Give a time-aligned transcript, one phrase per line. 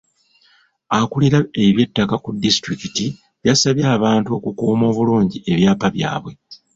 [0.97, 3.05] Akuulira eby'ettaka ku disitulikiti
[3.47, 6.31] yasabye abantu okukuuma obulungi ebyapa byabwe.